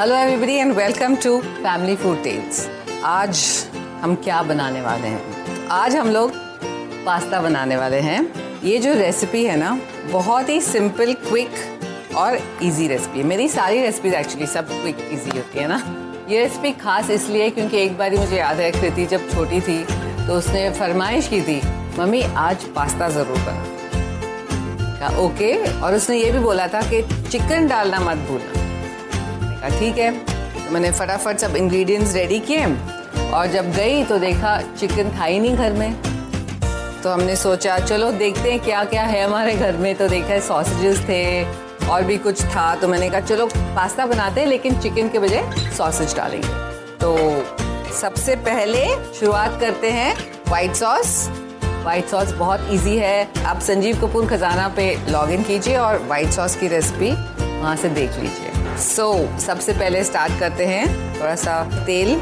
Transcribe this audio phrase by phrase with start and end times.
[0.00, 2.58] Hello everybody and welcome to family food tales
[3.04, 3.38] आज
[4.02, 5.68] हम क्या बनाने वाले हैं?
[5.70, 6.32] आज हम लोग
[7.06, 8.18] पास्ता बनाने वाले हैं।
[8.64, 9.70] ये जो रेसिपी है ना,
[10.12, 15.36] बहुत ही सिंपल क्विक और इजी रेसिपी है। मेरी सारी रेसिपीज़ एक्चुअली सब क्विक इजी
[15.38, 15.80] होती है ना?
[16.28, 19.82] ये रेसिपी खास इसलिए क्योंकि एक बार मुझे याद है, कृति जब छोटी थी
[20.26, 21.60] तो उसने फरमाइश की थी,
[21.98, 28.00] मम्मी, आज पास्ता ज़रूर बना। ओके और उसने ये भी बोला था कि चिकन डालना
[28.00, 28.64] मत भूलना।
[29.66, 30.10] कहा ठीक है।
[30.56, 32.64] तो मैंने फटाफट सब इंग्रेडिएंट्स रेडी किए
[33.30, 36.02] और जब गई तो देखा चिकन था ही नहीं घर में।
[37.02, 41.00] तो हमने सोचा, चलो देखते हैं क्या क्या है हमारे घर में। तो देखा सॉसेजेस
[41.08, 41.44] थे
[41.88, 45.70] और भी कुछ था। तो मैंने कहा, चलो पास्ता बनाते हैं, लेकिन चिकन के बजाय
[45.76, 46.48] सॉसेज डालेंगे।
[46.96, 47.16] तो
[47.94, 50.14] सबसे पहले शुरुआत करते हैं
[50.48, 51.28] वाइट सॉस
[51.84, 56.56] वाइट सॉस बहुत इजी है। आप संजीव कपूर खजाना पे लॉगिन कीजिए और वाइट सॉस
[56.56, 60.86] की रेसिपी वहाँ से देख लीजिए। सो so, सबसे पहले स्टार्ट करते हैं।
[61.20, 62.16] थोड़ा सा तेल।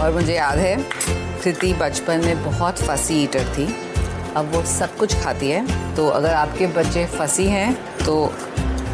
[0.00, 0.76] और मुझे याद है
[1.44, 3.66] कृति बचपन में बहुत फसी ईटर थी।
[4.36, 8.32] अब वो सब कुछ खाती है। तो अगर आपके बच्चे फसी हैं तो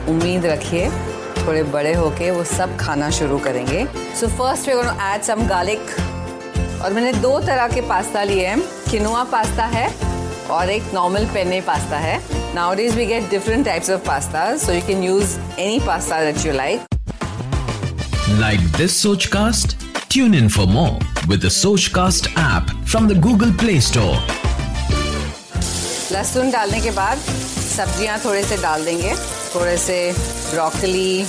[0.08, 0.90] उम्मीद रखिए
[1.38, 3.86] थोड़े बड़े होके वो सब खाना शुरू करेंगे।
[4.20, 5.80] So first we add some garlic
[6.82, 9.94] और मैंने दो तरह के पास्ता लिए हैं। किनुआ पास्ता है
[10.50, 14.82] और एक नॉर्मल पेने पास्ता है। Nowadays we get different types of pastas, so you
[14.82, 16.80] can use any pasta that you like.
[18.40, 19.76] Like this Sochcast?
[20.08, 20.98] Tune in for more
[21.28, 24.18] with the Sochcast app from the Google Play Store.
[26.12, 29.14] लहसुन डालने के बाद सब्ज़ियाँ थोड़े से डाल देंगे
[29.54, 29.98] थोड़े से
[30.50, 31.24] broccoli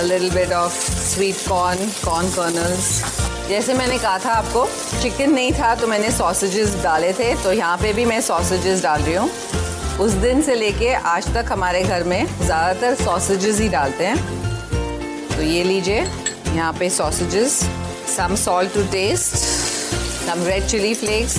[0.00, 3.02] a little bit of sweet corn, corn kernels,
[3.50, 4.64] जैसे मैंने कहा था आपको
[5.02, 9.02] चिकन नहीं था तो मैंने सॉसेजेस डाले थे तो यहाँ पे भी मैं सॉसेजेस डाल
[9.02, 9.30] रही हूँ।
[10.00, 14.16] उस दिन से लेके आज तक हमारे घर में ज़्यादातर सॉसेजेस ही डालते हैं।
[15.28, 16.00] तो ये लीजिए,
[16.54, 17.58] यहाँ पे sausages
[18.16, 19.34] some salt to taste
[20.26, 21.36] some red chilli flakes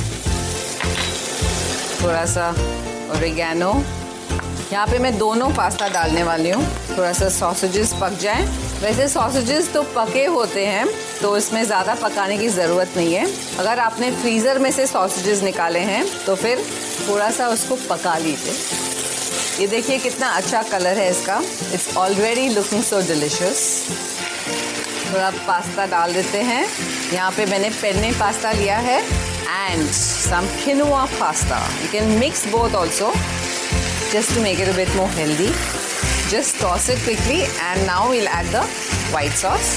[2.01, 2.49] थोड़ा सा
[3.15, 3.73] ओरिगैनो
[4.71, 8.45] यहाँ पे मैं दोनों पास्ता डालने वाली हूँ थोड़ा सा सॉसेजेस पक जाएँ।
[8.81, 10.87] वैसे सॉसेजेस तो पके होते हैं
[11.21, 13.25] तो इसमें ज़्यादा पकाने की ज़रूरत नहीं है।
[13.59, 16.63] अगर आपने फ्रीज़र में से सॉसेजेस निकाले हैं तो फिर
[17.07, 18.53] थोड़ा सा उसको पका लीजिए।
[19.59, 21.37] ये देखिए कितना अच्छा कलर है इसका।
[21.73, 23.61] It's already looking so delicious
[25.13, 26.65] थोड़ा पास्ता डाल देते हैं।
[27.13, 30.47] यहाँ पे मैंने पेन्ने पास्ता लिया है and some
[31.19, 31.61] pasta.
[31.81, 33.13] You can mix both also
[34.13, 35.51] just to make it a bit more healthy.
[36.29, 38.61] Just toss it quickly and now we'll add the
[39.13, 39.71] white sauce.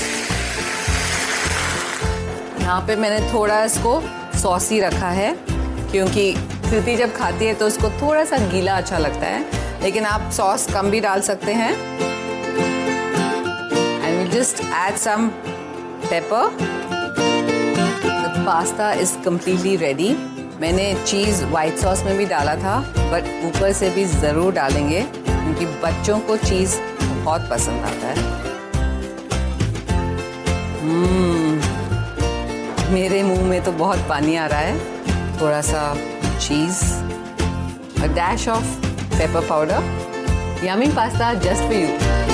[2.61, 4.01] यहाँ पे मैंने थोड़ा इसको
[4.43, 5.35] सॉसी रखा है,
[5.91, 6.33] क्योंकि
[6.69, 9.45] कृति जब खाती है तो उसको थोड़ा सा गीला अच्छा लगता है,
[9.83, 11.73] लेकिन आप सॉस कम भी डाल सकते हैं।
[14.03, 15.29] And we just add some
[16.07, 16.73] pepper
[18.47, 20.11] pasta is completely ready
[20.61, 25.05] मैंने चीज़ वाइट सॉस में भी डाला था बट ऊपर से भी ज़रूर डालेंगे।
[25.45, 26.77] क्योंकि बच्चों को चीज़
[27.25, 28.17] बहुत पसंद आता है।
[30.81, 31.63] hmm,
[32.93, 34.79] मेरे मुँह में तो बहुत पानी आ रहा है।
[35.41, 35.83] थोड़ा सा
[36.39, 36.83] cheese
[38.15, 38.65] dash of
[39.19, 39.81] pepper powder
[40.65, 42.34] yummy pasta just for you